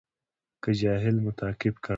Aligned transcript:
که 0.63 0.71
جاهل 0.81 1.15
مو 1.23 1.31
تعقیب 1.39 1.75
کړ. 1.83 1.89